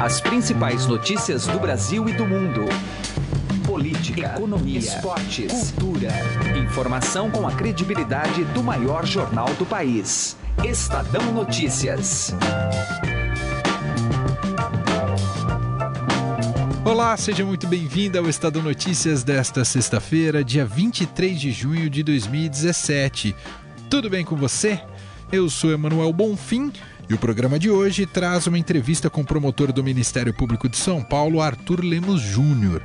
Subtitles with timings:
[0.00, 2.64] As principais notícias do Brasil e do mundo.
[3.66, 6.08] Política, economia, esportes, cultura.
[6.58, 10.38] Informação com a credibilidade do maior jornal do país.
[10.64, 12.34] Estadão Notícias.
[16.82, 23.36] Olá, seja muito bem-vindo ao Estadão Notícias desta sexta-feira, dia 23 de junho de 2017.
[23.90, 24.80] Tudo bem com você?
[25.30, 26.72] Eu sou Emanuel Bonfim
[27.10, 30.76] e o programa de hoje traz uma entrevista com o promotor do Ministério Público de
[30.76, 32.80] São Paulo, Arthur Lemos Júnior.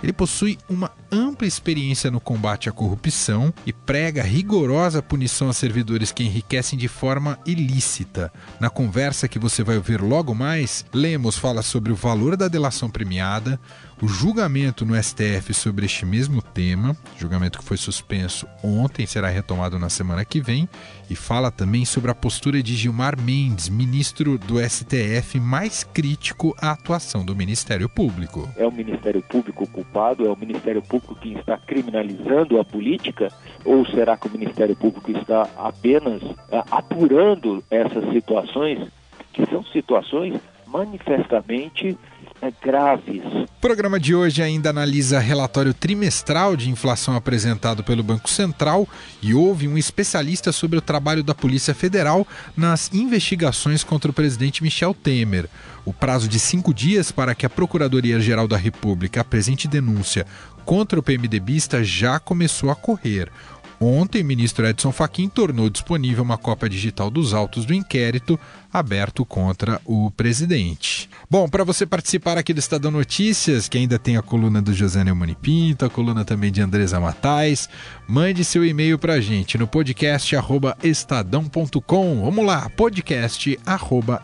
[0.00, 6.10] Ele possui uma ampla experiência no combate à corrupção e prega rigorosa punição a servidores
[6.10, 8.32] que enriquecem de forma ilícita.
[8.58, 12.90] Na conversa que você vai ouvir logo mais, Lemos fala sobre o valor da delação
[12.90, 13.60] premiada,
[14.02, 19.78] o julgamento no STF sobre este mesmo tema, julgamento que foi suspenso ontem, será retomado
[19.78, 20.68] na semana que vem,
[21.08, 26.72] e fala também sobre a postura de Gilmar Mendes, ministro do STF, mais crítico à
[26.72, 28.48] atuação do Ministério Público.
[28.56, 30.26] É o Ministério Público culpado?
[30.26, 33.32] É o Ministério Público que está criminalizando a política?
[33.64, 38.88] Ou será que o Ministério Público está apenas uh, apurando essas situações,
[39.32, 40.40] que são situações
[40.74, 41.98] manifestamente
[42.42, 43.22] é, graves.
[43.24, 48.86] O programa de hoje ainda analisa relatório trimestral de inflação apresentado pelo Banco Central
[49.22, 54.62] e houve um especialista sobre o trabalho da Polícia Federal nas investigações contra o presidente
[54.62, 55.48] Michel Temer.
[55.84, 60.26] O prazo de cinco dias para que a Procuradoria-Geral da República apresente denúncia
[60.64, 63.30] contra o PMDBista já começou a correr.
[63.80, 68.38] Ontem, o ministro Edson Fachin tornou disponível uma cópia digital dos autos do inquérito
[68.72, 71.08] aberto contra o presidente.
[71.30, 75.04] Bom, para você participar aqui do Estadão Notícias, que ainda tem a coluna do José
[75.04, 77.68] Neumani Pinto, a coluna também de Andresa Matais,
[78.08, 80.34] mande seu e-mail para a gente no podcast
[80.82, 82.24] estadão.com.
[82.24, 83.58] Vamos lá, podcast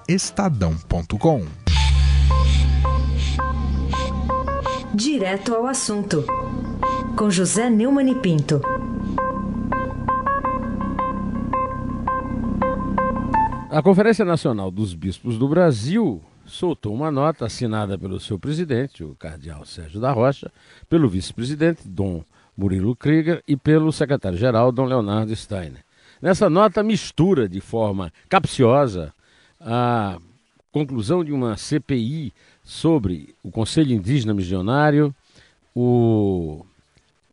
[0.08, 1.44] estadão.com.
[4.94, 6.24] Direto ao assunto,
[7.16, 8.60] com José Neumann e Pinto.
[13.70, 19.14] A Conferência Nacional dos Bispos do Brasil soltou uma nota assinada pelo seu presidente, o
[19.14, 20.50] cardeal Sérgio da Rocha,
[20.88, 22.24] pelo vice-presidente, Dom
[22.56, 25.84] Murilo Krieger, e pelo secretário-geral, Dom Leonardo Steiner.
[26.20, 29.14] Nessa nota mistura de forma capciosa
[29.60, 30.18] a
[30.72, 32.32] conclusão de uma CPI
[32.70, 35.14] sobre o Conselho Indígena Missionário,
[35.74, 36.64] o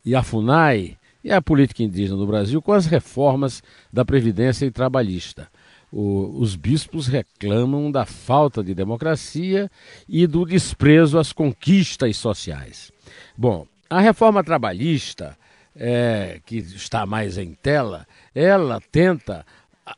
[0.05, 3.61] e a FUNAI e a política indígena no Brasil com as reformas
[3.91, 5.49] da Previdência e Trabalhista
[5.91, 9.69] o, os bispos reclamam da falta de democracia
[10.07, 12.91] e do desprezo às conquistas sociais.
[13.35, 15.37] Bom, a reforma trabalhista,
[15.75, 19.45] é, que está mais em tela, ela tenta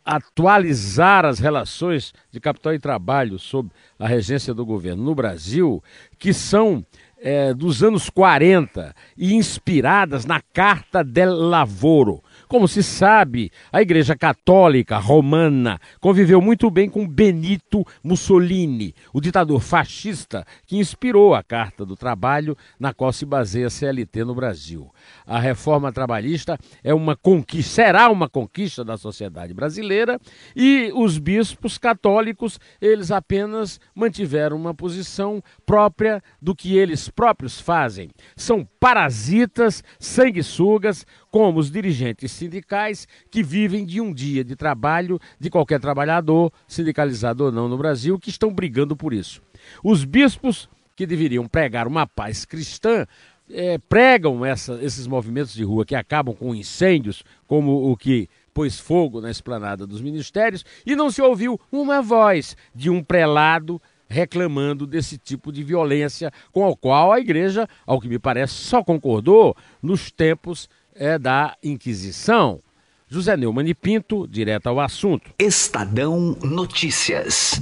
[0.06, 5.84] atualizar as relações de capital e trabalho sob a regência do governo no Brasil,
[6.18, 6.86] que são
[7.22, 14.16] é, dos anos 40 e inspiradas na Carta del Lavoro, como se sabe, a Igreja
[14.16, 21.86] Católica Romana conviveu muito bem com Benito Mussolini, o ditador fascista que inspirou a Carta
[21.86, 24.92] do Trabalho, na qual se baseia a CLT no Brasil.
[25.28, 30.20] A reforma trabalhista é uma conquista, será uma conquista da sociedade brasileira
[30.56, 38.09] e os bispos católicos, eles apenas mantiveram uma posição própria do que eles próprios fazem.
[38.36, 45.50] São parasitas, sanguessugas, como os dirigentes sindicais que vivem de um dia de trabalho de
[45.50, 49.41] qualquer trabalhador, sindicalizado ou não no Brasil, que estão brigando por isso.
[49.84, 53.06] Os bispos, que deveriam pregar uma paz cristã,
[53.51, 58.79] é, pregam essa, esses movimentos de rua que acabam com incêndios, como o que pôs
[58.79, 64.88] fogo na esplanada dos ministérios, e não se ouviu uma voz de um prelado reclamando
[64.88, 69.56] desse tipo de violência com o qual a igreja, ao que me parece, só concordou
[69.81, 70.67] nos tempos
[71.00, 72.60] é, da Inquisição.
[73.08, 75.32] José Neumann e Pinto, direto ao assunto.
[75.40, 77.60] Estadão Notícias.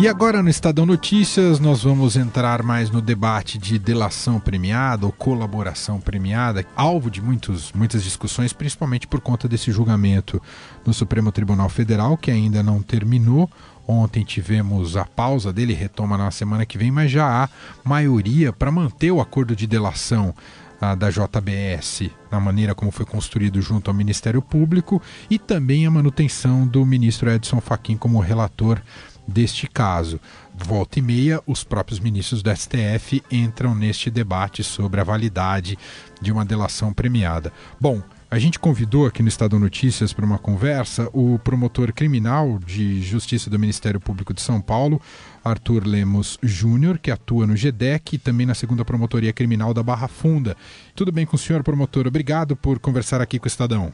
[0.00, 5.12] E agora no Estadão Notícias nós vamos entrar mais no debate de delação premiada ou
[5.12, 10.42] colaboração premiada, alvo de muitos, muitas discussões, principalmente por conta desse julgamento
[10.84, 13.48] no Supremo Tribunal Federal, que ainda não terminou.
[13.86, 17.48] Ontem tivemos a pausa dele, retoma na semana que vem, mas já há
[17.84, 20.34] maioria para manter o acordo de delação
[20.80, 25.00] ah, da JBS na maneira como foi construído junto ao Ministério Público
[25.30, 28.80] e também a manutenção do ministro Edson Fachin como relator
[29.26, 30.20] deste caso.
[30.54, 35.78] Volta e meia, os próprios ministros do STF entram neste debate sobre a validade
[36.20, 37.52] de uma delação premiada.
[37.80, 38.02] Bom,
[38.34, 43.48] A gente convidou aqui no Estado Notícias para uma conversa o promotor criminal de Justiça
[43.48, 45.00] do Ministério Público de São Paulo,
[45.44, 50.08] Arthur Lemos Júnior, que atua no GEDEC e também na segunda Promotoria Criminal da Barra
[50.08, 50.56] Funda.
[50.96, 52.08] Tudo bem com o senhor, promotor?
[52.08, 53.92] Obrigado por conversar aqui com o Estadão.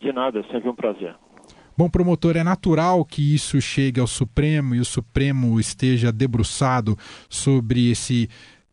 [0.00, 1.14] De nada, sempre um prazer.
[1.76, 6.96] Bom, promotor, é natural que isso chegue ao Supremo e o Supremo esteja debruçado
[7.28, 8.30] sobre esse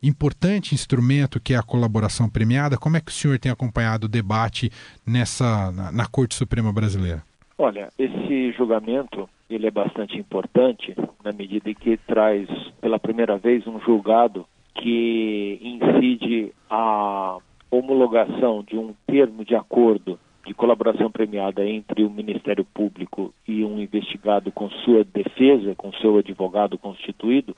[0.08, 2.76] importante instrumento que é a colaboração premiada.
[2.76, 4.70] Como é que o senhor tem acompanhado o debate
[5.06, 7.22] nessa na, na Corte Suprema Brasileira?
[7.56, 12.48] Olha, esse julgamento ele é bastante importante na medida em que traz
[12.80, 17.38] pela primeira vez um julgado que incide a
[17.70, 23.80] homologação de um termo de acordo de colaboração premiada entre o Ministério Público e um
[23.80, 27.56] investigado com sua defesa, com seu advogado constituído,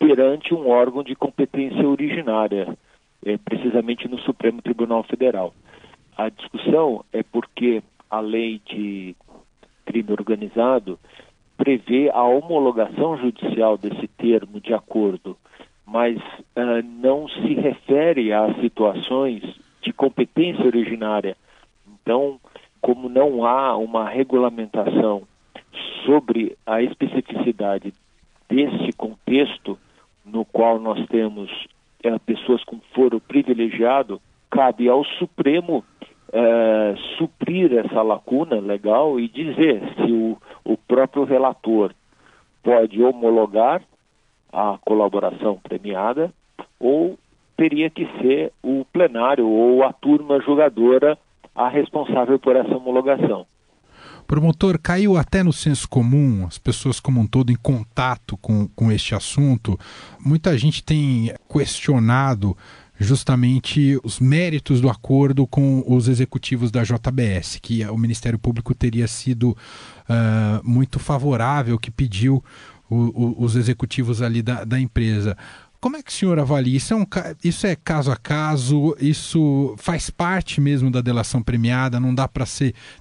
[0.00, 2.74] perante um órgão de competência originária,
[3.22, 5.52] é, precisamente no Supremo Tribunal Federal.
[6.16, 9.14] A discussão é porque a lei de
[9.84, 10.98] crime organizado
[11.56, 15.36] prevê a homologação judicial desse termo de acordo,
[15.86, 19.42] mas uh, não se refere a situações
[19.82, 21.36] de competência originária.
[21.86, 22.40] Então,
[22.80, 25.24] como não há uma regulamentação
[26.06, 27.92] sobre a especificidade
[28.48, 29.78] desse contexto,
[30.24, 31.50] no qual nós temos
[32.02, 34.20] é, pessoas com foro privilegiado,
[34.50, 35.84] cabe ao Supremo
[36.32, 41.92] é, suprir essa lacuna legal e dizer se o, o próprio relator
[42.62, 43.82] pode homologar
[44.52, 46.32] a colaboração premiada
[46.78, 47.18] ou
[47.56, 51.18] teria que ser o plenário ou a turma julgadora
[51.54, 53.46] a responsável por essa homologação.
[54.30, 58.92] Promotor, caiu até no senso comum, as pessoas como um todo em contato com, com
[58.92, 59.76] este assunto.
[60.24, 62.56] Muita gente tem questionado
[62.96, 69.08] justamente os méritos do acordo com os executivos da JBS, que o Ministério Público teria
[69.08, 72.40] sido uh, muito favorável, que pediu
[72.88, 75.36] o, o, os executivos ali da, da empresa.
[75.80, 76.76] Como é que o senhor avalia?
[76.76, 77.06] Isso é, um,
[77.42, 78.94] isso é caso a caso?
[79.00, 81.98] Isso faz parte mesmo da delação premiada?
[81.98, 82.44] Não dá para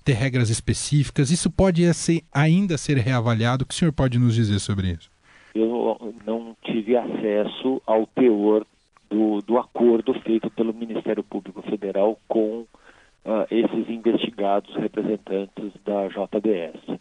[0.05, 1.29] ter regras específicas?
[1.29, 3.63] Isso pode ser, ainda ser reavaliado?
[3.63, 5.11] O que o senhor pode nos dizer sobre isso?
[5.53, 8.65] Eu não tive acesso ao teor
[9.09, 16.97] do, do acordo feito pelo Ministério Público Federal com uh, esses investigados representantes da JBS.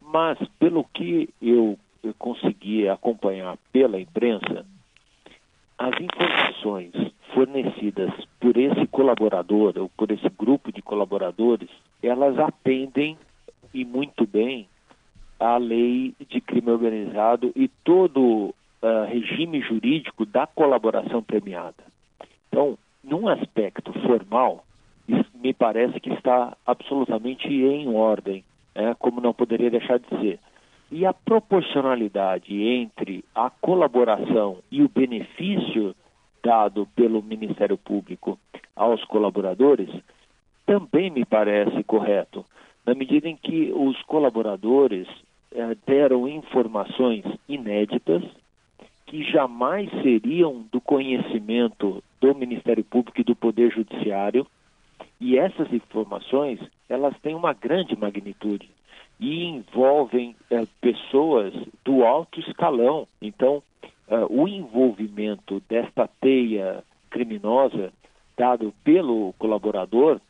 [0.00, 4.64] Mas, pelo que eu, eu consegui acompanhar pela imprensa,
[5.78, 6.92] as informações
[7.32, 11.68] fornecidas por esse colaborador ou por esse grupo de colaboradores,
[12.02, 13.16] elas atendem
[13.72, 14.68] e muito bem
[15.38, 21.84] à lei de crime organizado e todo uh, regime jurídico da colaboração premiada.
[22.48, 24.64] Então, num aspecto formal,
[25.34, 28.44] me parece que está absolutamente em ordem,
[28.74, 30.40] né, como não poderia deixar de ser.
[30.90, 35.94] E a proporcionalidade entre a colaboração e o benefício
[36.42, 38.38] dado pelo Ministério Público
[38.74, 39.90] aos colaboradores
[40.64, 42.44] também me parece correto,
[42.86, 45.06] na medida em que os colaboradores
[45.52, 48.22] eh, deram informações inéditas
[49.06, 54.46] que jamais seriam do conhecimento do Ministério Público e do Poder Judiciário,
[55.20, 58.70] e essas informações elas têm uma grande magnitude
[59.20, 61.52] e envolvem é, pessoas
[61.84, 63.06] do alto escalão.
[63.20, 63.62] Então,
[64.08, 67.92] é, o envolvimento desta teia criminosa
[68.36, 70.20] dado pelo colaborador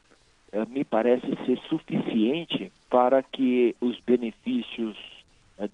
[0.52, 4.96] é, me parece ser suficiente para que os benefícios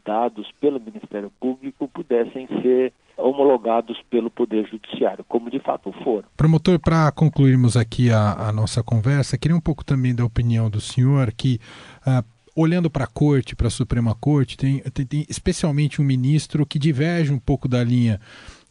[0.05, 6.25] dados pelo Ministério Público pudessem ser homologados pelo Poder Judiciário, como de fato foram.
[6.37, 10.81] Promotor, para concluirmos aqui a, a, nossa conversa, queria um pouco também da opinião do
[10.81, 11.61] senhor que
[12.07, 12.25] uh,
[12.55, 16.79] olhando para a corte, para a Suprema Corte, tem, tem, tem, especialmente um ministro que
[16.79, 18.21] diverge um pouco da linha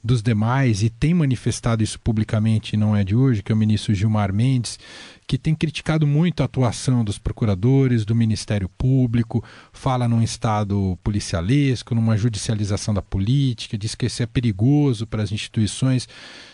[0.03, 3.93] dos demais e tem manifestado isso publicamente, não é de hoje, que é o ministro
[3.93, 4.77] Gilmar Mendes,
[5.25, 11.95] que tem criticado muito a atuação dos procuradores, do Ministério Público, fala num estado policialesco,
[11.95, 16.05] numa judicialização da política, diz que isso é perigoso para as instituições.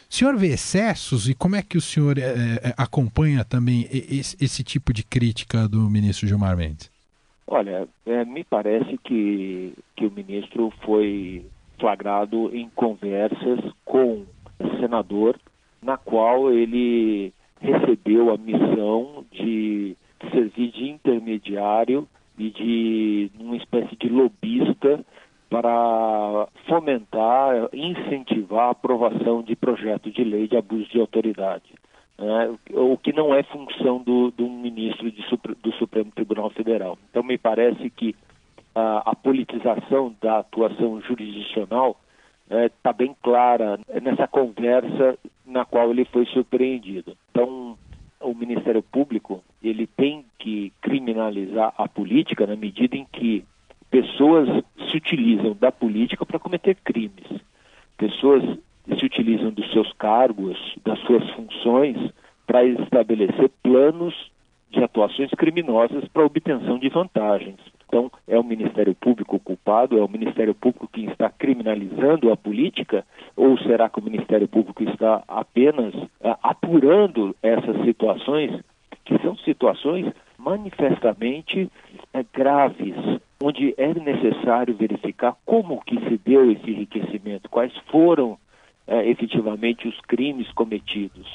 [0.07, 4.63] O senhor vê excessos e como é que o senhor é, acompanha também esse, esse
[4.63, 6.98] tipo de crítica do ministro Gilmar Mendes?
[7.51, 11.43] Olha, é, me parece que, que o ministro foi
[11.79, 14.23] flagrado em conversas com
[14.59, 15.35] o senador,
[15.81, 19.97] na qual ele recebeu a missão de
[20.31, 25.03] servir de intermediário e de uma espécie de lobista
[25.49, 31.73] para fomentar, incentivar a aprovação de projeto de lei de abuso de autoridade.
[32.19, 35.23] Né, o que não é função do, do ministro de,
[35.61, 36.97] do Supremo Tribunal Federal.
[37.09, 38.15] Então, me parece que
[38.75, 41.97] a, a politização da atuação jurisdicional
[42.49, 47.15] está é, bem clara nessa conversa na qual ele foi surpreendido.
[47.31, 47.77] Então,
[48.19, 53.45] o Ministério Público ele tem que criminalizar a política na medida em que
[53.89, 54.47] pessoas
[54.89, 57.25] se utilizam da política para cometer crimes.
[57.97, 58.43] Pessoas
[58.97, 61.97] se utilizam dos seus cargos, das suas funções,
[62.45, 64.13] para estabelecer planos
[64.71, 67.57] de atuações criminosas para obtenção de vantagens.
[67.87, 69.97] Então, é o Ministério Público culpado?
[69.97, 73.03] É o Ministério Público que está criminalizando a política?
[73.35, 78.63] Ou será que o Ministério Público está apenas uh, apurando essas situações,
[79.03, 80.05] que são situações
[80.37, 81.63] manifestamente
[82.13, 82.95] uh, graves,
[83.41, 88.37] onde é necessário verificar como que se deu esse enriquecimento, quais foram
[88.89, 91.27] uh, efetivamente os crimes cometidos.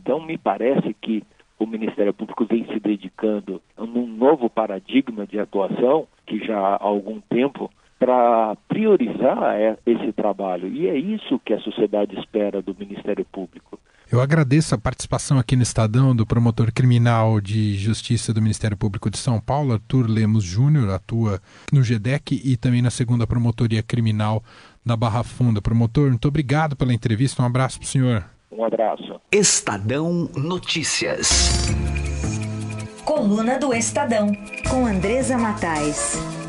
[0.00, 1.22] Então, me parece que
[1.58, 7.20] o Ministério Público vem se dedicando num novo paradigma de atuação, que já há algum
[7.20, 10.68] tempo, para priorizar é, esse trabalho.
[10.68, 13.78] E é isso que a sociedade espera do Ministério Público.
[14.14, 19.10] Eu agradeço a participação aqui no Estadão do promotor criminal de justiça do Ministério Público
[19.10, 21.42] de São Paulo, Arthur Lemos Júnior, atua
[21.72, 24.40] no GEDEC e também na segunda promotoria criminal
[24.86, 25.60] da Barra Funda.
[25.60, 28.24] Promotor, muito obrigado pela entrevista, um abraço para o senhor.
[28.52, 29.20] Um abraço.
[29.32, 31.66] Estadão Notícias.
[33.04, 34.30] Coluna do Estadão,
[34.70, 36.43] com Andresa Matais.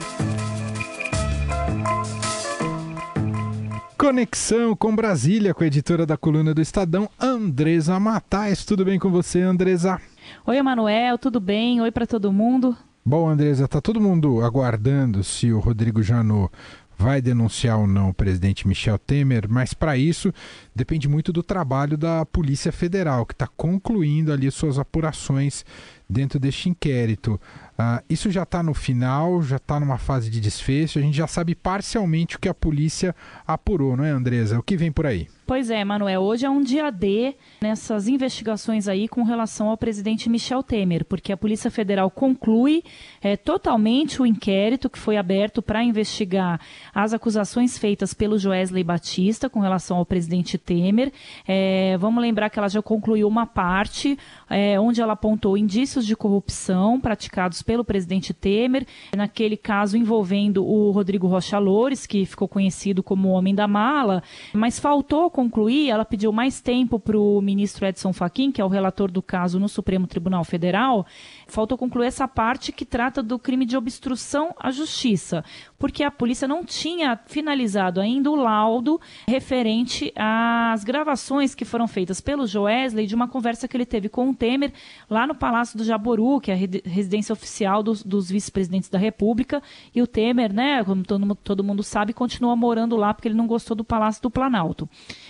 [3.97, 8.65] Conexão com Brasília, com a editora da coluna do Estadão, Andresa Matais.
[8.65, 10.01] Tudo bem com você, Andresa?
[10.45, 11.79] Oi, Emanuel, tudo bem?
[11.79, 12.75] Oi para todo mundo.
[13.05, 16.51] Bom, Andresa, tá todo mundo aguardando se o Rodrigo Janot
[16.97, 20.33] vai denunciar ou não o presidente Michel Temer, mas para isso
[20.73, 25.65] depende muito do trabalho da Polícia Federal, que está concluindo ali suas apurações
[26.09, 27.39] dentro deste inquérito.
[27.77, 31.27] Uh, isso já está no final, já está numa fase de desfecho, a gente já
[31.27, 33.13] sabe parcialmente o que a polícia
[33.45, 34.57] apurou, não é, Andresa?
[34.57, 35.27] O que vem por aí?
[35.47, 40.27] Pois é, Manuel, hoje é um dia D nessas investigações aí com relação ao presidente
[40.27, 42.83] Michel Temer, porque a Polícia Federal conclui
[43.21, 46.59] é, totalmente o inquérito que foi aberto para investigar
[46.95, 51.13] as acusações feitas pelo Joesley Batista com relação ao presidente Temer.
[51.47, 54.17] É, vamos lembrar que ela já concluiu uma parte
[54.49, 60.91] é, onde ela apontou indícios de corrupção praticados pelo presidente Temer, naquele caso envolvendo o
[60.91, 64.21] Rodrigo Rocha Loures, que ficou conhecido como o Homem da Mala,
[64.53, 68.69] mas faltou concluir, ela pediu mais tempo para o ministro Edson Fachin, que é o
[68.69, 71.05] relator do caso no Supremo Tribunal Federal,
[71.47, 75.43] faltou concluir essa parte que trata do crime de obstrução à justiça,
[75.77, 82.19] porque a polícia não tinha finalizado ainda o laudo referente às gravações que foram feitas
[82.19, 84.71] pelo Joesley de uma conversa que ele teve com o Temer
[85.09, 89.61] lá no Palácio do Jaboru, que é a residência oficial dos, dos vice-presidentes da República,
[89.93, 93.47] e o Temer, né, como todo, todo mundo sabe, continua morando lá porque ele não
[93.47, 94.89] gostou do Palácio do Planalto.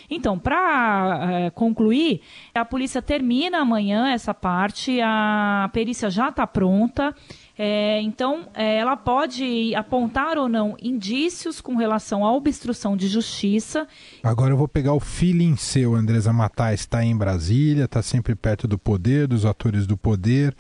[0.10, 2.22] Então, para é, concluir,
[2.54, 7.14] a polícia termina amanhã essa parte, a perícia já está pronta.
[7.58, 13.88] É, então, é, ela pode apontar ou não indícios com relação à obstrução de justiça.
[14.22, 18.68] Agora eu vou pegar o feeling seu, Andresa Matar está em Brasília, está sempre perto
[18.68, 20.56] do poder, dos atores do poder.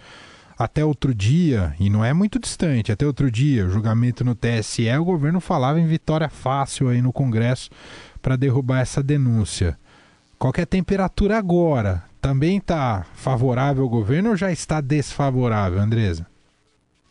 [0.57, 4.89] Até outro dia, e não é muito distante, até outro dia, o julgamento no TSE,
[4.97, 7.69] o governo falava em vitória fácil aí no Congresso
[8.21, 9.77] para derrubar essa denúncia.
[10.39, 12.03] Qual é a temperatura agora?
[12.25, 16.25] Também está favorável ao governo ou já está desfavorável, Andresa?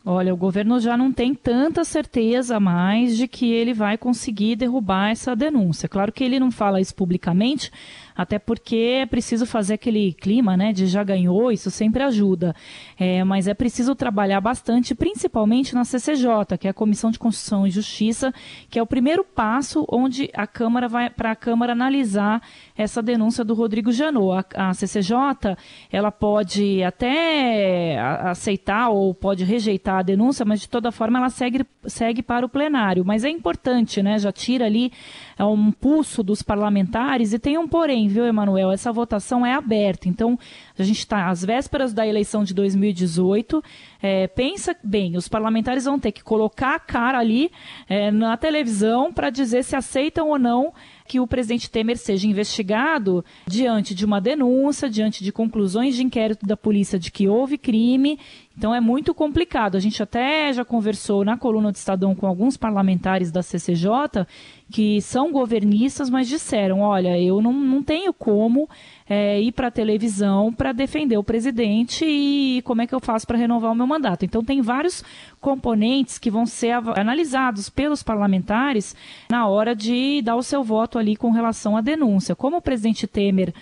[0.04, 5.10] Olha, o governo já não tem tanta certeza mais de que ele vai conseguir derrubar
[5.12, 5.88] essa denúncia.
[5.88, 7.70] Claro que ele não fala isso publicamente,
[8.16, 12.54] até porque é preciso fazer aquele clima né, de já ganhou, isso sempre ajuda.
[12.98, 17.66] É, mas é preciso trabalhar bastante, principalmente na CCJ, que é a Comissão de Constituição
[17.66, 18.32] e Justiça,
[18.70, 22.40] que é o primeiro passo onde a Câmara vai para a Câmara analisar
[22.76, 24.46] essa denúncia do Rodrigo Janot.
[24.54, 25.56] A, a CCJ
[25.90, 31.64] ela pode até aceitar ou pode rejeitar a denúncia, mas de toda forma ela segue,
[31.86, 33.04] segue para o plenário.
[33.04, 34.18] Mas é importante, né?
[34.18, 34.92] Já tira ali
[35.38, 38.70] é um pulso dos parlamentares e tem um porém, viu, Emanuel?
[38.70, 40.08] Essa votação é aberta.
[40.08, 40.38] Então,
[40.78, 43.62] a gente está às vésperas da eleição de 2018.
[44.02, 47.50] É, pensa bem, os parlamentares vão ter que colocar a cara ali
[47.88, 50.72] é, na televisão para dizer se aceitam ou não
[51.06, 56.46] que o presidente Temer seja investigado diante de uma denúncia, diante de conclusões de inquérito
[56.46, 58.18] da polícia de que houve crime.
[58.56, 59.76] Então é muito complicado.
[59.76, 64.26] A gente até já conversou na coluna do Estadão com alguns parlamentares da CCJ
[64.70, 68.68] que são governistas, mas disseram: olha, eu não, não tenho como
[69.08, 73.26] é, ir para a televisão para defender o presidente e como é que eu faço
[73.26, 74.24] para renovar o meu mandato.
[74.24, 75.04] Então, tem vários
[75.40, 78.96] componentes que vão ser analisados pelos parlamentares
[79.30, 82.34] na hora de dar o seu voto ali com relação à denúncia.
[82.34, 83.52] Como o presidente Temer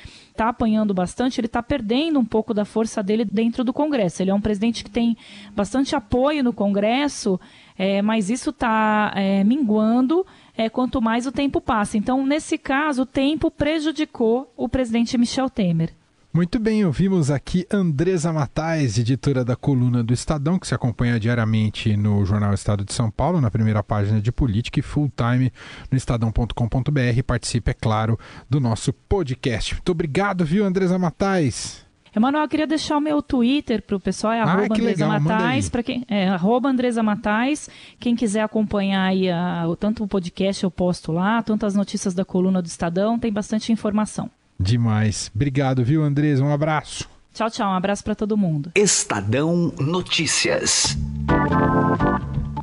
[0.42, 4.22] está apanhando bastante, ele está perdendo um pouco da força dele dentro do Congresso.
[4.22, 5.16] Ele é um presidente que tem
[5.54, 7.38] bastante apoio no Congresso,
[7.78, 11.96] é, mas isso está é, minguando é, quanto mais o tempo passa.
[11.96, 15.94] Então, nesse caso, o tempo prejudicou o presidente Michel Temer.
[16.34, 21.94] Muito bem, ouvimos aqui Andresa Matais, editora da coluna do Estadão, que se acompanha diariamente
[21.94, 25.52] no jornal Estado de São Paulo, na primeira página de política e full time
[25.90, 27.22] no estadão.com.br.
[27.26, 29.74] Participe, é claro, do nosso podcast.
[29.74, 31.84] Muito obrigado, viu, Andresa Matais?
[32.16, 35.20] Emanuel, eu queria deixar o meu Twitter para o pessoal, é ah, arroba Andresa legal,
[35.20, 37.68] Matais, para quem é arroba Andresa Matais.
[38.00, 42.24] Quem quiser acompanhar aí a, tanto o podcast eu posto lá, tanto as notícias da
[42.24, 44.30] coluna do Estadão, tem bastante informação.
[44.62, 45.30] Demais.
[45.34, 46.40] Obrigado, viu, Andrés?
[46.40, 47.08] Um abraço.
[47.34, 47.70] Tchau, tchau.
[47.70, 48.70] Um abraço para todo mundo.
[48.74, 50.96] Estadão Notícias.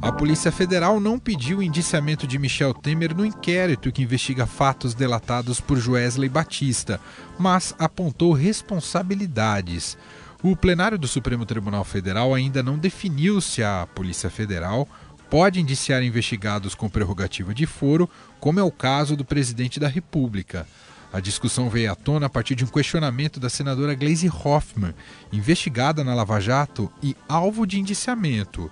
[0.02, 5.60] A Polícia Federal não pediu indiciamento de Michel Temer no inquérito que investiga fatos delatados
[5.60, 7.02] por Joesley Batista,
[7.38, 9.98] mas apontou responsabilidades.
[10.42, 14.88] O plenário do Supremo Tribunal Federal ainda não definiu se a Polícia Federal
[15.30, 20.66] pode indiciar investigados com prerrogativa de foro, como é o caso do presidente da República.
[21.12, 24.94] A discussão veio à tona a partir de um questionamento da senadora Gleisi Hoffmann,
[25.34, 28.72] investigada na Lava Jato e alvo de indiciamento.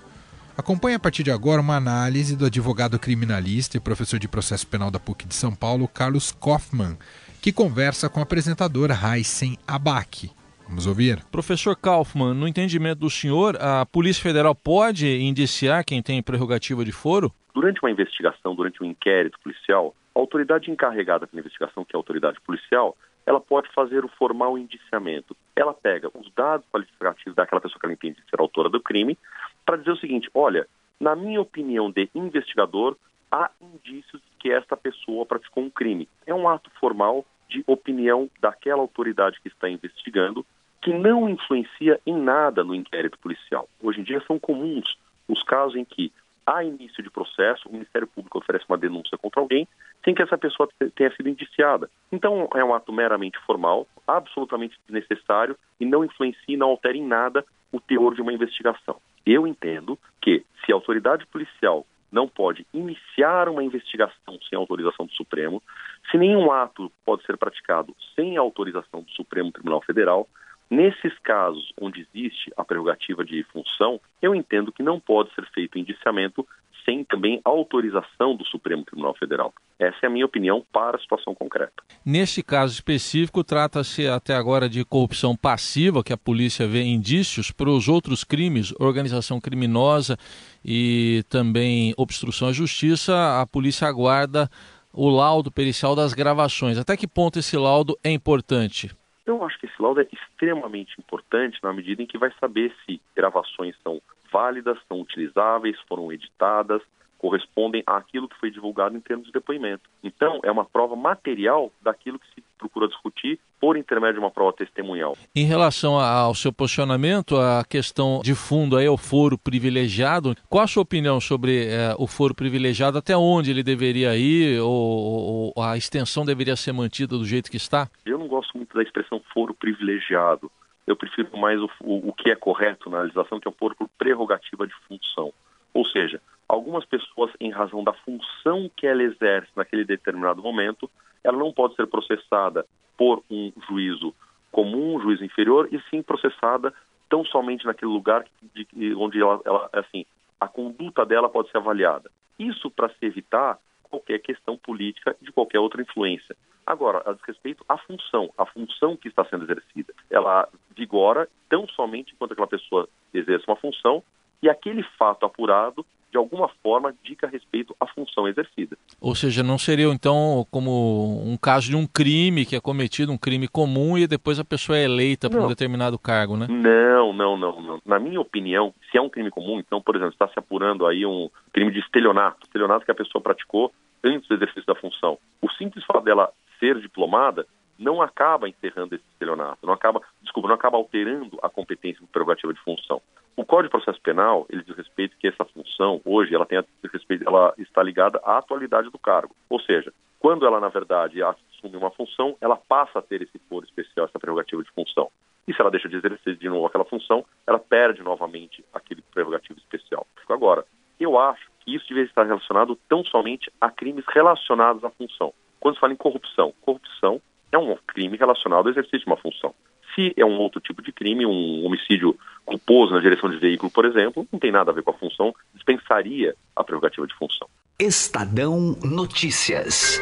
[0.55, 4.91] Acompanhe a partir de agora uma análise do advogado criminalista e professor de processo penal
[4.91, 6.97] da PUC de São Paulo, Carlos Kaufmann,
[7.41, 10.31] que conversa com a apresentadora Heisen Abac.
[10.67, 11.23] Vamos ouvir?
[11.31, 16.91] Professor Kaufmann, no entendimento do senhor, a Polícia Federal pode indiciar quem tem prerrogativa de
[16.91, 17.33] foro?
[17.53, 21.99] Durante uma investigação, durante um inquérito policial, a autoridade encarregada pela investigação, que é a
[21.99, 25.37] autoridade policial, ela pode fazer o formal indiciamento.
[25.55, 29.17] Ela pega os dados qualificativos daquela pessoa que ela entende ser autora do crime,
[29.63, 30.67] para dizer o seguinte: olha,
[30.99, 32.97] na minha opinião de investigador,
[33.31, 36.09] há indícios de que esta pessoa praticou um crime.
[36.25, 40.43] É um ato formal de opinião daquela autoridade que está investigando,
[40.81, 43.69] que não influencia em nada no inquérito policial.
[43.81, 46.11] Hoje em dia são comuns os casos em que
[46.47, 49.67] há início de processo, o Ministério Público oferece uma denúncia contra alguém
[50.03, 51.89] sem que essa pessoa tenha sido indiciada.
[52.11, 57.05] Então é um ato meramente formal, absolutamente desnecessário e não influencia e não altera em
[57.05, 58.95] nada o teor de uma investigação.
[59.25, 65.11] Eu entendo que se a autoridade policial não pode iniciar uma investigação sem autorização do
[65.11, 65.61] Supremo,
[66.09, 70.25] se nenhum ato pode ser praticado sem autorização do Supremo Tribunal Federal,
[70.69, 75.79] Nesses casos onde existe a prerrogativa de função, eu entendo que não pode ser feito
[75.79, 76.45] indiciamento
[76.87, 79.53] sem também autorização do Supremo Tribunal Federal.
[79.77, 81.83] Essa é a minha opinião para a situação concreta.
[82.05, 87.69] Neste caso específico, trata-se até agora de corrupção passiva, que a polícia vê indícios para
[87.69, 90.17] os outros crimes, organização criminosa
[90.63, 93.41] e também obstrução à justiça.
[93.41, 94.49] A polícia aguarda
[94.93, 96.77] o laudo pericial das gravações.
[96.77, 98.89] Até que ponto esse laudo é importante?
[99.27, 103.01] Eu acho que esse laudo é extremamente importante na medida em que vai saber se
[103.13, 106.81] gravações são válidas, são utilizáveis, foram editadas,
[107.17, 109.89] correspondem àquilo que foi divulgado em termos de depoimento.
[110.03, 114.53] Então, é uma prova material daquilo que se procura discutir por intermédio de uma prova
[114.53, 115.15] testemunhal.
[115.35, 120.35] Em relação ao seu posicionamento, a questão de fundo aí é o foro privilegiado.
[120.49, 122.97] Qual a sua opinião sobre é, o foro privilegiado?
[122.97, 127.57] Até onde ele deveria ir ou, ou, a extensão deveria ser mantida do jeito que
[127.57, 127.89] está?
[128.05, 130.51] Eu não gosto muito da expressão foro privilegiado.
[130.85, 133.75] Eu prefiro mais o, o, o que é correto na legislação, que é o foro
[133.75, 135.33] por prerrogativa de função.
[135.73, 140.89] Ou seja, algumas pessoas, em razão da função que ela exerce naquele determinado momento,
[141.23, 142.65] ela não pode ser processada
[142.97, 144.13] por um juízo
[144.51, 146.73] comum, um juízo inferior, e sim processada
[147.09, 150.05] tão somente naquele lugar de, de, onde ela, ela, assim,
[150.39, 152.09] a conduta dela pode ser avaliada.
[152.39, 156.35] Isso para se evitar qualquer questão política de qualquer outra influência.
[156.65, 162.13] Agora, a respeito à função, a função que está sendo exercida, ela vigora tão somente
[162.13, 164.03] enquanto aquela pessoa exerce uma função
[164.43, 165.85] e aquele fato apurado
[166.17, 168.75] de alguma forma dica a respeito à função exercida.
[168.99, 173.17] Ou seja, não seria então como um caso de um crime que é cometido, um
[173.17, 176.47] crime comum e depois a pessoa é eleita para um determinado cargo, né?
[176.49, 177.81] Não, não, não, não.
[177.85, 181.05] Na minha opinião, se é um crime comum, então, por exemplo, está se apurando aí
[181.05, 183.71] um crime de estelionato, estelionato que a pessoa praticou
[184.03, 185.19] antes do exercício da função.
[185.39, 187.45] O simples fato dela ser diplomada
[187.77, 192.59] não acaba encerrando esse estelionato, não acaba, desculpa, não acaba alterando a competência prerrogativa de
[192.61, 192.99] função.
[193.37, 196.65] O Código de Processo Penal, ele diz respeito que essa função, hoje, ela tem a
[196.91, 199.35] respeito, ela está ligada à atualidade do cargo.
[199.47, 203.63] Ou seja, quando ela, na verdade, assume uma função, ela passa a ter esse foro
[203.63, 205.11] especial, essa prerrogativa de função.
[205.47, 209.59] E se ela deixa de exercer de novo aquela função, ela perde novamente aquele prerrogativo
[209.59, 210.07] especial.
[210.27, 210.65] Agora,
[210.99, 215.31] eu acho que isso deveria estar relacionado tão somente a crimes relacionados à função.
[215.59, 217.21] Quando se fala em corrupção, corrupção
[217.51, 219.53] é um crime relacionado ao exercício de uma função.
[219.93, 223.83] Se é um outro tipo de crime, um homicídio culposo na direção de veículo, por
[223.83, 227.47] exemplo, não tem nada a ver com a função, dispensaria a prerrogativa de função.
[227.77, 230.01] Estadão Notícias.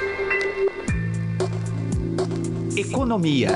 [2.77, 3.49] Economia.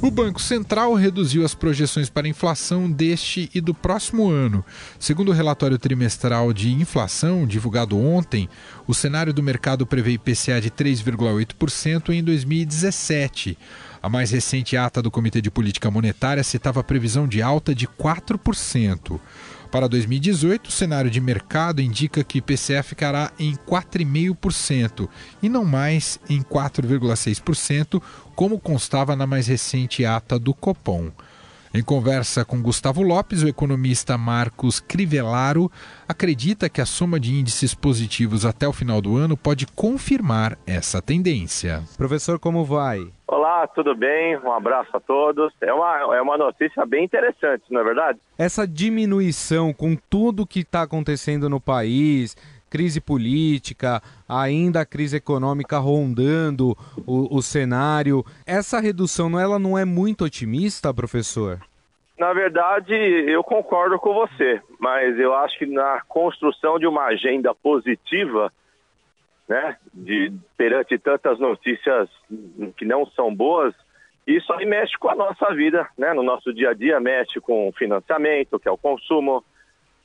[0.00, 4.64] O Banco Central reduziu as projeções para inflação deste e do próximo ano.
[4.96, 8.48] Segundo o relatório trimestral de inflação divulgado ontem,
[8.86, 13.58] o cenário do mercado prevê IPCA de 3,8% em 2017.
[14.00, 17.88] A mais recente ata do Comitê de Política Monetária citava a previsão de alta de
[17.88, 19.18] 4%.
[19.70, 25.08] Para 2018, o cenário de mercado indica que IPCA ficará em 4,5%
[25.42, 28.02] e não mais em 4,6%,
[28.34, 31.10] como constava na mais recente ata do Copom.
[31.74, 35.70] Em conversa com Gustavo Lopes, o economista Marcos Crivellaro
[36.08, 41.02] acredita que a soma de índices positivos até o final do ano pode confirmar essa
[41.02, 41.82] tendência.
[41.98, 43.12] Professor, como vai?
[43.30, 44.38] Olá, tudo bem?
[44.38, 45.52] Um abraço a todos.
[45.60, 48.18] É uma, é uma notícia bem interessante, não é verdade?
[48.38, 52.34] Essa diminuição com tudo que está acontecendo no país,
[52.70, 56.70] crise política, ainda a crise econômica rondando
[57.06, 58.24] o, o cenário.
[58.46, 61.60] Essa redução ela não é muito otimista, professor?
[62.18, 67.54] Na verdade, eu concordo com você, mas eu acho que na construção de uma agenda
[67.54, 68.50] positiva,
[69.48, 72.08] né, de, perante tantas notícias
[72.76, 73.74] que não são boas,
[74.26, 77.68] isso aí mexe com a nossa vida, né, no nosso dia a dia, mexe com
[77.68, 79.42] o financiamento, que é o consumo,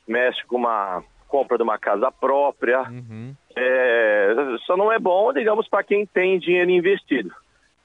[0.08, 2.82] mexe com uma compra de uma casa própria.
[2.82, 3.34] Uhum.
[3.54, 4.34] É,
[4.66, 7.34] só não é bom, digamos, para quem tem dinheiro investido.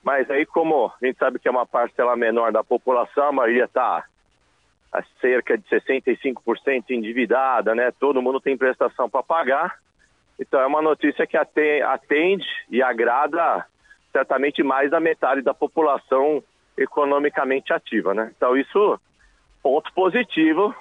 [0.02, 3.66] Mas aí, como a gente sabe que é uma parcela menor da população, a maioria
[3.66, 4.06] está
[4.94, 7.92] a cerca de 65% endividada, né?
[8.00, 9.78] Todo mundo tem prestação para pagar.
[10.40, 13.66] Então é uma notícia que atende e agrada
[14.12, 16.42] certamente mais da metade da população
[16.78, 18.32] economicamente ativa, né?
[18.36, 19.00] Então isso
[19.62, 20.74] ponto positivo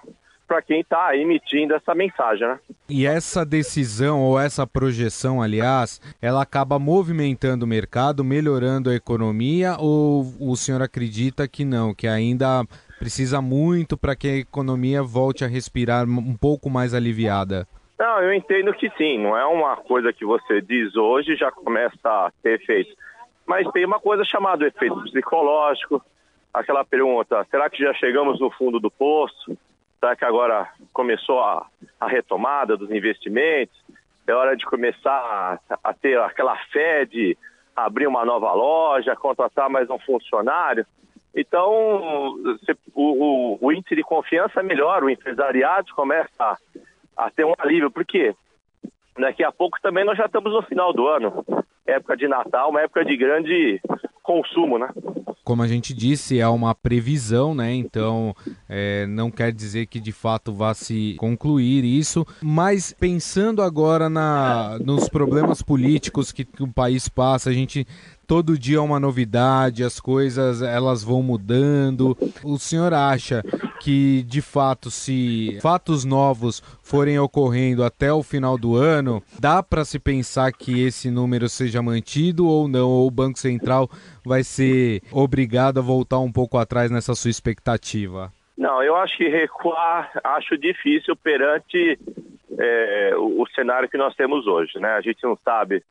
[0.46, 2.58] para quem está emitindo essa mensagem, né?
[2.88, 9.76] E essa decisão ou essa projeção, aliás, ela acaba movimentando o mercado, melhorando a economia
[9.78, 12.64] ou o senhor acredita que não, que ainda
[12.98, 17.68] precisa muito para que a economia volte a respirar um pouco mais aliviada?
[17.98, 19.18] Não, eu entendo que sim.
[19.18, 22.94] Não é uma coisa que você diz hoje já começa a ter efeito.
[23.44, 26.02] Mas tem uma coisa chamada efeito psicológico.
[26.54, 29.56] Aquela pergunta: será que já chegamos no fundo do poço?
[29.98, 31.66] Será que agora começou a,
[32.00, 33.76] a retomada dos investimentos?
[34.26, 35.10] É hora de começar
[35.70, 37.36] a, a ter aquela fé de
[37.74, 40.86] abrir uma nova loja, contratar mais um funcionário?
[41.34, 42.58] Então, o,
[42.94, 46.58] o, o, índice de confiança melhora, o empresariado começa
[47.18, 47.90] a, a, ter um alívio.
[47.90, 48.34] Por quê?
[49.18, 51.44] Daqui a pouco também nós já estamos no final do ano,
[51.86, 53.80] época de Natal, uma época de grande
[54.22, 54.88] consumo, né?
[55.42, 57.72] Como a gente disse, é uma previsão, né?
[57.72, 58.34] Então
[58.68, 62.26] é, não quer dizer que de fato vá se concluir isso.
[62.42, 67.86] Mas pensando agora na, nos problemas políticos que, que o país passa, a gente
[68.28, 72.14] todo dia é uma novidade, as coisas elas vão mudando.
[72.44, 73.42] O senhor acha
[73.80, 79.82] que de fato se fatos novos forem ocorrendo até o final do ano, dá para
[79.82, 83.88] se pensar que esse número seja mantido ou não, ou o Banco Central
[84.22, 88.30] vai ser obrigado a voltar um pouco atrás nessa sua expectativa?
[88.58, 91.98] Não, eu acho que recuar acho difícil perante
[92.58, 94.90] é, o, o cenário que nós temos hoje, né?
[94.90, 95.82] A gente não sabe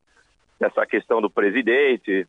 [0.60, 2.26] essa questão do presidente,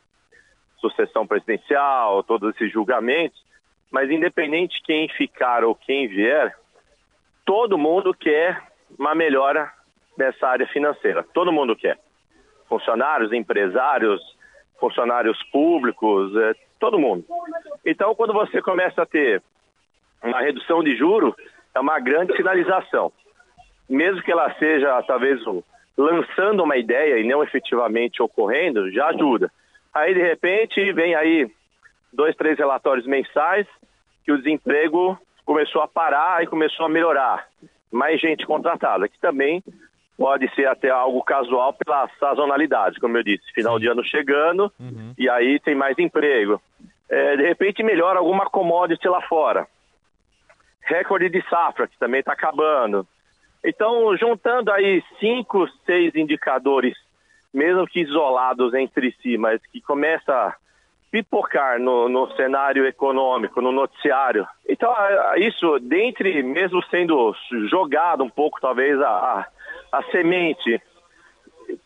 [0.79, 3.43] sucessão presidencial, todos esses julgamentos,
[3.91, 6.55] mas independente quem ficar ou quem vier,
[7.45, 8.61] todo mundo quer
[8.97, 9.71] uma melhora
[10.17, 11.23] nessa área financeira.
[11.33, 11.97] Todo mundo quer.
[12.67, 14.21] Funcionários, empresários,
[14.79, 17.25] funcionários públicos, é, todo mundo.
[17.85, 19.41] Então, quando você começa a ter
[20.23, 21.35] uma redução de juro,
[21.73, 23.11] é uma grande sinalização.
[23.89, 25.41] Mesmo que ela seja, talvez,
[25.99, 29.51] lançando uma ideia e não efetivamente ocorrendo, já ajuda.
[29.93, 31.51] Aí, de repente, vem aí
[32.13, 33.67] dois, três relatórios mensais
[34.23, 37.45] que o desemprego começou a parar e começou a melhorar.
[37.91, 39.61] Mais gente contratada, que também
[40.17, 45.13] pode ser até algo casual pela sazonalidade, como eu disse, final de ano chegando uhum.
[45.17, 46.61] e aí tem mais emprego.
[47.09, 49.67] É, de repente melhora alguma commodity lá fora.
[50.81, 53.05] Recorde de safra, que também está acabando.
[53.63, 56.95] Então, juntando aí cinco, seis indicadores
[57.53, 60.55] mesmo que isolados entre si, mas que começa a
[61.11, 64.47] pipocar no, no cenário econômico, no noticiário.
[64.67, 64.93] Então,
[65.37, 67.35] isso, dentre, mesmo sendo
[67.69, 69.47] jogado um pouco, talvez, a, a,
[69.91, 70.79] a semente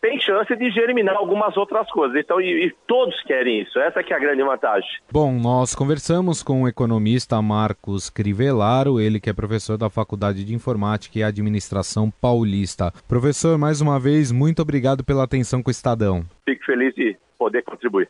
[0.00, 2.16] tem chance de germinar algumas outras coisas.
[2.16, 3.78] Então, e, e, todos querem isso.
[3.78, 4.88] Essa que é a grande vantagem.
[5.10, 10.54] Bom, nós conversamos com o economista Marcos Crivellaro, ele que é professor da Faculdade de
[10.54, 12.92] Informática e Administração Paulista.
[13.08, 16.24] Professor, mais uma vez, muito obrigado pela atenção com o Estadão.
[16.44, 18.08] Fico feliz de poder contribuir.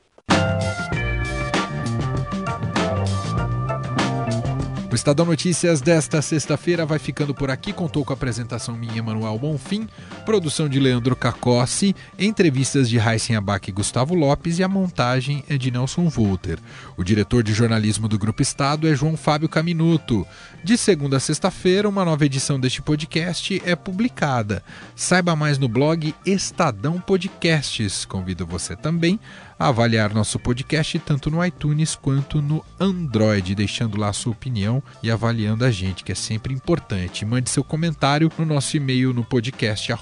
[4.95, 7.73] O Estadão Notícias desta sexta-feira vai ficando por aqui.
[7.73, 9.89] Contou com a apresentação minha, Manuel Bonfim,
[10.25, 15.59] produção de Leandro Cacossi, entrevistas de Heisen Abac e Gustavo Lopes e a montagem é
[15.59, 16.61] de Nelson Volter.
[16.97, 20.25] O diretor de jornalismo do Grupo Estado é João Fábio Caminuto.
[20.63, 24.63] De segunda a sexta-feira, uma nova edição deste podcast é publicada.
[24.95, 28.05] Saiba mais no blog Estadão Podcasts.
[28.05, 29.19] Convido você também
[29.59, 35.11] a avaliar nosso podcast tanto no iTunes quanto no Android, deixando lá sua opinião e
[35.11, 37.25] avaliando a gente, que é sempre importante.
[37.25, 39.93] Mande seu comentário no nosso e-mail no podcast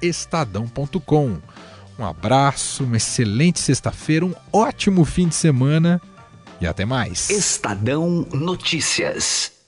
[0.00, 1.38] estadão.com.
[1.98, 6.00] Um abraço, uma excelente sexta-feira, um ótimo fim de semana
[6.60, 7.28] e até mais.
[7.30, 9.61] Estadão Notícias.